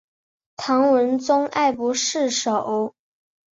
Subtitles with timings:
[0.55, 2.95] 唐文宗爱不释手。